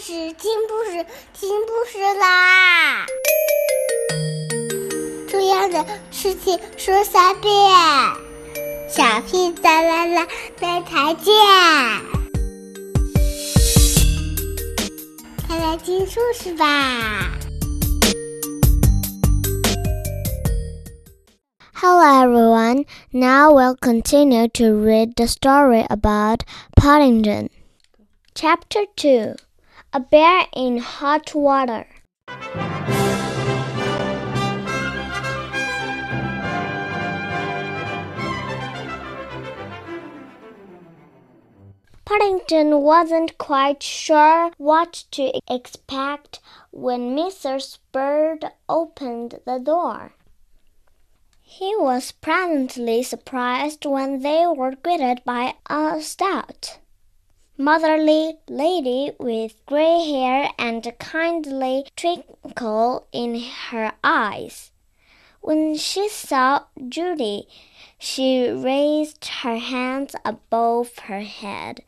[0.00, 1.04] 事，听故事，
[1.34, 3.04] 听故事啦！
[5.28, 7.52] 重要的事情说三遍，
[8.88, 10.26] 小屁哒啦啦，
[10.58, 11.34] 明天见！
[15.46, 17.30] 快来听故事吧
[21.74, 22.86] ！Hello everyone.
[23.10, 26.44] Now we'll continue to read the story about
[26.74, 27.50] Paddington.
[28.34, 29.36] Chapter 2
[29.92, 31.84] A Bear in Hot Water.
[42.04, 46.38] Paddington wasn't quite sure what to expect
[46.70, 47.78] when Mrs.
[47.90, 50.12] Bird opened the door.
[51.42, 56.78] He was pleasantly surprised when they were greeted by a stout,
[57.60, 64.72] motherly lady with gray hair and a kindly twinkle in her eyes.
[65.42, 67.46] When she saw Judy,
[67.98, 71.82] she raised her hands above her head.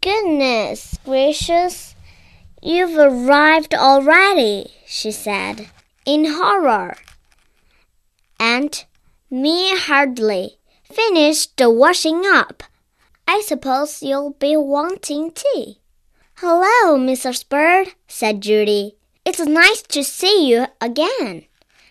[0.00, 1.94] Goodness gracious,
[2.62, 5.68] you've arrived already, she said,
[6.06, 6.96] in horror.
[8.40, 8.84] And
[9.30, 12.62] me hardly finished the washing up.
[13.26, 15.80] I suppose you'll be wanting tea.
[16.36, 17.48] Hello, Mrs.
[17.48, 18.96] Bird, said Judy.
[19.24, 21.44] It's nice to see you again.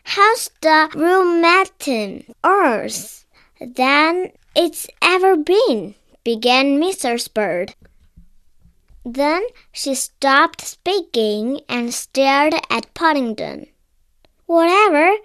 [0.04, 3.26] How's the rheumatism worse
[3.59, 5.96] than it's ever been?
[6.24, 7.34] began Mrs.
[7.34, 7.76] Bird.
[9.06, 13.68] Then she stopped speaking and stared at Paddington.
[14.46, 15.16] Whatever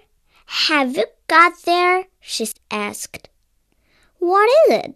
[0.45, 2.05] have you got there?
[2.21, 3.29] she asked.
[4.19, 4.95] What is it?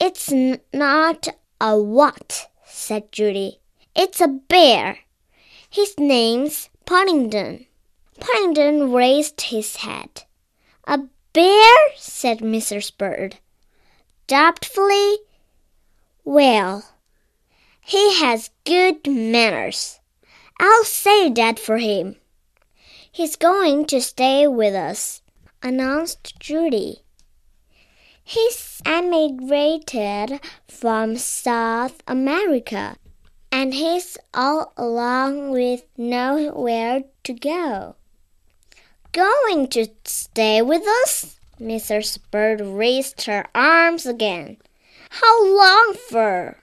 [0.00, 0.32] It's
[0.72, 1.28] not
[1.60, 3.58] a what, said Judy.
[3.96, 5.00] It's a bear.
[5.68, 7.66] His name's Paddington.
[8.20, 10.22] Paddington raised his head.
[10.86, 11.00] A
[11.32, 11.74] bear?
[11.96, 12.96] said Mrs.
[12.96, 13.38] Bird.
[14.28, 15.16] Doubtfully.
[16.24, 16.84] Well,
[17.80, 19.98] he has good manners.
[20.60, 22.16] I'll say that for him.
[23.10, 25.22] He's going to stay with us,
[25.60, 27.02] announced Judy.
[28.30, 32.98] He's emigrated from South America,
[33.50, 37.96] and he's all along with nowhere to go.
[39.12, 41.40] Going to stay with us?
[41.58, 42.18] Mrs.
[42.30, 44.58] Bird raised her arms again.
[45.08, 46.58] How long for?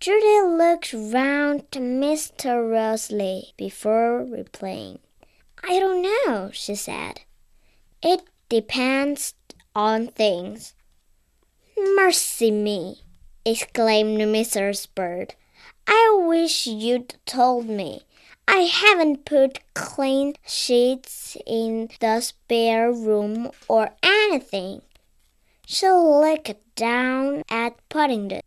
[0.00, 4.98] Judy looked round mysteriously before replying.
[5.62, 7.20] I don't know, she said.
[8.02, 9.34] It depends
[9.76, 10.74] on things.
[11.76, 13.02] Mercy me!
[13.44, 14.88] exclaimed Mrs.
[14.94, 15.34] Bird.
[15.86, 18.06] I wish you'd told me.
[18.48, 24.80] I haven't put clean sheets in the spare room or anything.
[25.66, 28.40] She looked down at Paddington.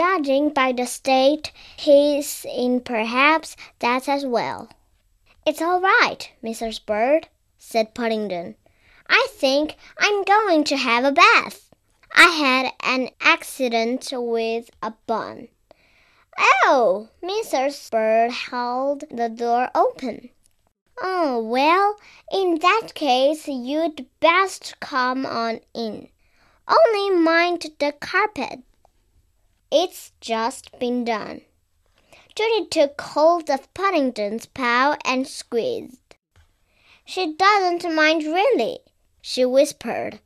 [0.00, 4.66] Judging by the state he's in, perhaps that's as well.
[5.44, 6.80] It's all right, Mrs.
[6.86, 7.28] Bird,
[7.58, 8.54] said Paddington.
[9.10, 11.68] I think I'm going to have a bath.
[12.16, 15.48] I had an accident with a bun.
[16.64, 17.90] Oh, Mrs.
[17.90, 20.30] Bird held the door open.
[21.02, 21.96] Oh, well,
[22.32, 26.08] in that case, you'd best come on in.
[26.66, 28.60] Only mind the carpet.
[29.72, 31.42] It's just been done.
[32.34, 36.16] Judy took hold of Paddington's paw and squeezed.
[37.04, 38.80] She doesn't mind really,
[39.20, 40.20] she whispered.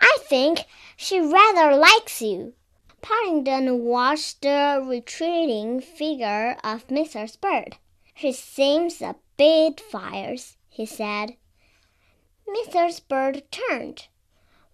[0.00, 0.64] I think
[0.96, 2.54] she rather likes you.
[3.00, 7.40] Paddington watched the retreating figure of Mrs.
[7.40, 7.76] Bird.
[8.14, 11.36] She seems a bit fierce, he said.
[12.48, 13.00] Mrs.
[13.06, 14.08] Bird turned.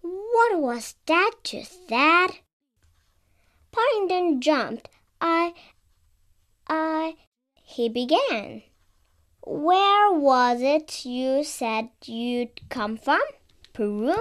[0.01, 2.39] What was that you said?
[3.75, 4.89] Paddington jumped.
[5.19, 5.53] I,
[6.67, 7.15] I,
[7.61, 8.61] he began.
[9.45, 13.21] Where was it you said you'd come from?
[13.73, 14.15] Peru?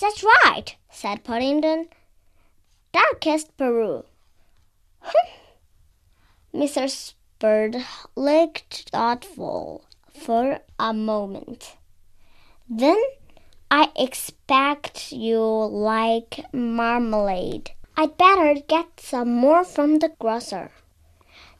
[0.00, 1.88] That's right, said Paddington.
[2.92, 4.04] Darkest Peru.
[6.54, 7.14] Mrs.
[7.38, 7.76] Bird
[8.16, 11.76] looked thoughtful for a moment.
[12.68, 13.00] Then
[13.70, 17.70] I expect you like marmalade.
[17.98, 20.70] I'd better get some more from the grocer.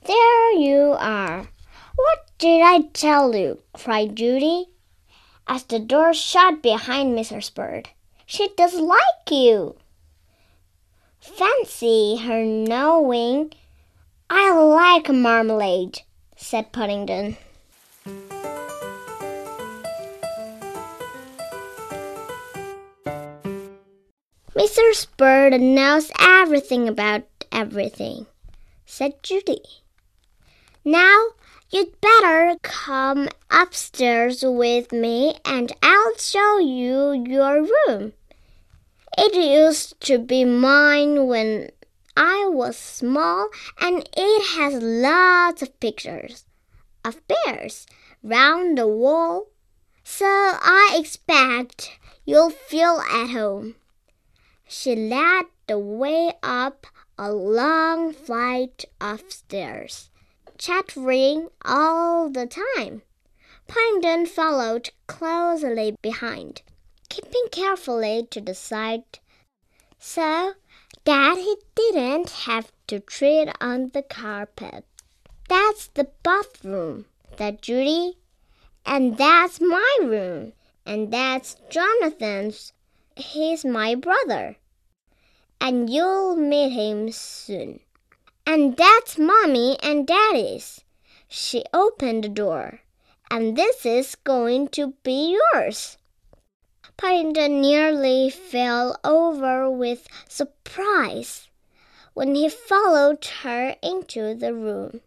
[0.04, 1.48] There you are.
[1.96, 3.62] What did I tell you?
[3.72, 4.66] cried Judy.
[5.48, 7.54] as the door shut behind Mrs.
[7.54, 7.88] Bird.
[8.26, 9.76] She does like you.
[11.20, 13.52] Fancy her knowing
[14.28, 16.02] I like marmalade,
[16.36, 17.36] said Paddington.
[24.56, 25.06] Mrs.
[25.18, 28.24] Bird knows everything about everything,
[28.86, 29.60] said Judy.
[30.82, 31.26] Now
[31.68, 38.14] you'd better come upstairs with me and I'll show you your room.
[39.18, 41.68] It used to be mine when
[42.16, 46.46] I was small, and it has lots of pictures
[47.04, 47.86] of bears
[48.22, 49.48] round the wall,
[50.02, 53.74] so I expect you'll feel at home.
[54.68, 56.86] She led the way up
[57.18, 60.10] a long flight of stairs,
[60.58, 63.02] chattering all the time.
[63.66, 66.62] Paddington followed closely behind
[67.08, 69.18] keeping carefully to the side
[69.98, 70.54] so
[71.04, 74.84] that he didn't have to tread on the carpet.
[75.48, 77.06] That's the bathroom,
[77.38, 78.18] said Judy.
[78.84, 80.52] And that's my room.
[80.84, 82.72] And that's Jonathan's.
[83.16, 84.56] He's my brother.
[85.58, 87.80] And you'll meet him soon.
[88.46, 90.84] And that's Mommy and Daddy's.
[91.26, 92.80] She opened the door.
[93.30, 95.96] And this is going to be yours.
[96.98, 101.48] Paddington nearly fell over with surprise
[102.12, 105.00] when he followed her into the room.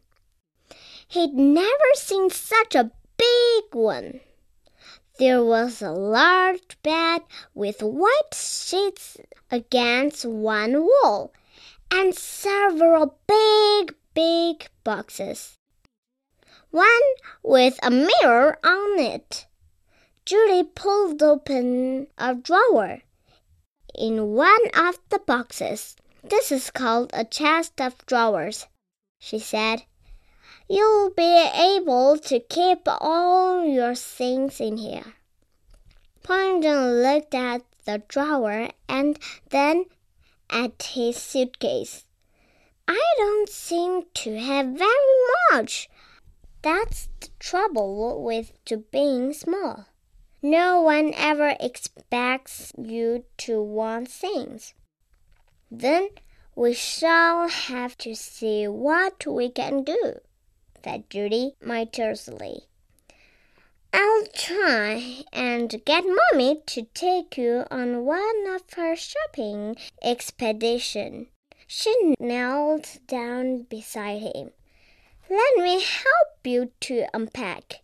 [1.08, 4.20] He'd never seen such a big one.
[5.20, 7.24] There was a large bed
[7.54, 9.18] with white sheets
[9.52, 11.34] against one wall
[11.92, 15.58] and several big, big boxes.
[16.72, 16.88] One
[17.44, 19.46] with a mirror on it.
[20.24, 23.00] Judy pulled open a drawer
[23.94, 25.98] in one of the boxes.
[26.24, 28.68] This is called a chest of drawers,
[29.20, 29.84] she said.
[30.72, 35.16] You'll be able to keep all your things in here.
[36.22, 39.18] Paddington looked at the drawer and
[39.50, 39.86] then
[40.48, 42.06] at his suitcase.
[42.88, 45.16] I don't seem to have very
[45.52, 45.90] much.
[46.62, 49.88] That's the trouble with to being small.
[50.44, 54.76] No one ever expects you to want things.
[55.72, 56.10] Then
[56.56, 60.20] we shall have to see what we can do,
[60.84, 62.62] said Judy miserly.
[63.92, 71.28] I'll try and get Mommy to take you on one of her shopping expeditions.
[71.66, 74.52] She knelt down beside him.
[75.30, 77.82] Let me help you to unpack.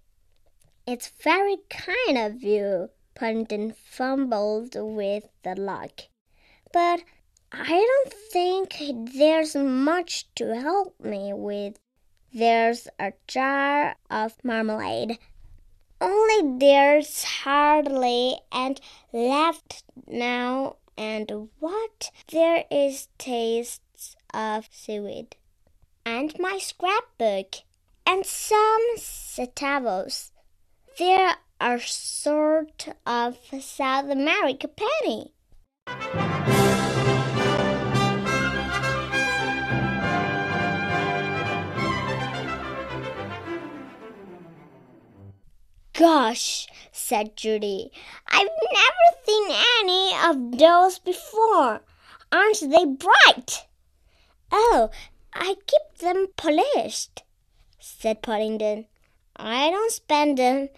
[0.87, 6.01] It's very kind of you, Paddington fumbled with the lock.
[6.71, 7.01] But
[7.51, 11.79] I don't think there's much to help me with.
[12.35, 15.19] There's a jar of marmalade.
[16.01, 18.75] Only there's hardly any
[19.13, 25.37] left now, and what there is tastes of seaweed.
[26.05, 27.55] And my scrapbook,
[28.05, 30.31] and some centavos.
[30.99, 35.31] There are sort of South America penny.
[45.97, 47.91] Gosh, said Judy,
[48.27, 49.47] I've never seen
[49.79, 51.81] any of those before.
[52.31, 53.65] Aren't they bright?
[54.51, 54.89] Oh,
[55.33, 57.23] I keep them polished,
[57.79, 58.87] said Paddington.
[59.37, 60.69] I don't spend them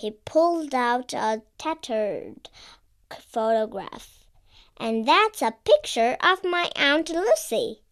[0.00, 2.48] he pulled out a tattered
[3.20, 4.24] photograph.
[4.76, 7.82] And that's a picture of my Aunt Lucy.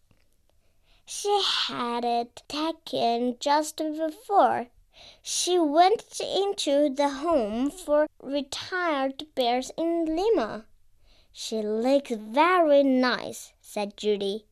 [1.05, 4.67] She had it taken just before
[5.21, 10.65] she went into the home for retired bears in Lima.
[11.31, 14.47] She looks very nice, said Judy,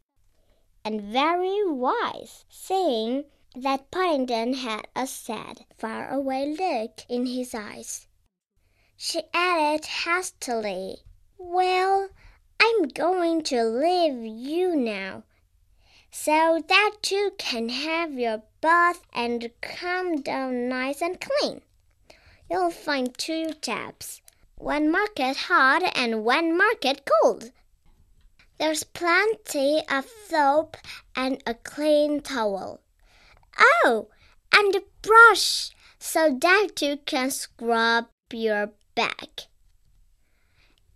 [0.84, 3.26] and very wise, saying
[3.56, 8.08] that Paddington had a sad, far-away look in his eyes.
[8.98, 10.98] She added hastily,
[11.38, 12.10] Well,
[12.60, 15.24] I'm going to leave you now,
[16.18, 21.62] so that you can have your bath and come down nice and clean.
[22.50, 24.22] You'll find two taps,
[24.58, 27.52] one market hot and one market cold.
[28.58, 30.78] There's plenty of soap
[31.18, 32.80] and a clean towel.
[33.84, 34.08] Oh,
[34.54, 39.42] and a brush so that you can scrub your back.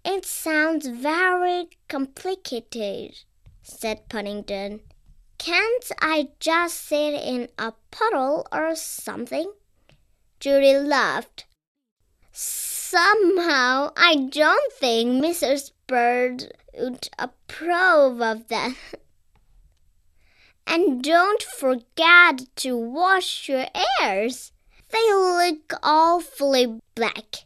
[0.05, 3.19] It sounds very complicated,
[3.61, 4.79] said Paddington.
[5.39, 9.53] Can't I just sit in a puddle or something?
[10.41, 11.45] Judy laughed.
[12.33, 15.71] Somehow, I don't think Mrs.
[15.87, 18.75] Bird would approve of that.
[20.67, 23.67] and don't forget to wash your
[24.01, 24.51] ears.
[24.89, 27.45] They look awfully black.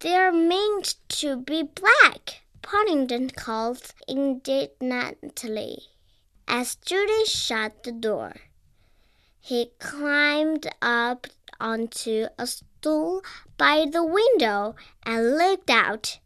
[0.00, 5.93] They're meant to be black, Paddington called indignantly
[6.46, 8.34] as Judy shut the door.
[9.40, 11.26] He climbed up
[11.60, 13.22] onto a stool
[13.56, 14.74] by the window
[15.04, 16.18] and looked out.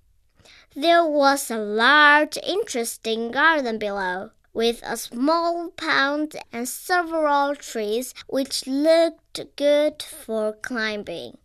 [0.75, 8.67] There was a large, interesting garden below, with a small pond and several trees which
[8.67, 11.39] looked good for climbing.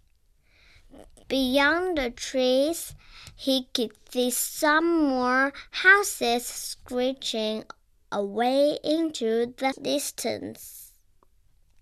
[1.28, 2.96] Beyond the trees,
[3.36, 7.66] he could see some more houses screeching
[8.14, 10.92] away into the distance.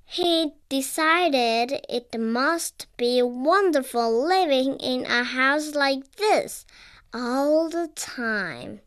[0.05, 6.65] He decided it must be wonderful living in a house like this
[7.13, 8.81] all the time.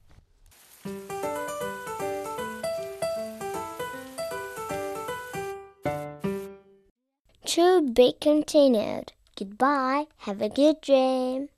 [7.46, 9.12] To be continued.
[9.36, 10.06] Goodbye.
[10.18, 11.48] Have a good dream.